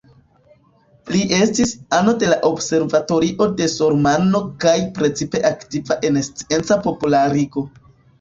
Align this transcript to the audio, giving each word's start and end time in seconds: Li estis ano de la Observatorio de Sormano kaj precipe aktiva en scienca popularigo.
Li 1.15 1.19
estis 1.39 1.73
ano 1.97 2.15
de 2.23 2.29
la 2.31 2.39
Observatorio 2.49 3.47
de 3.59 3.67
Sormano 3.73 4.41
kaj 4.63 4.73
precipe 4.95 5.43
aktiva 5.51 5.99
en 6.11 6.19
scienca 6.29 6.79
popularigo. 6.87 7.65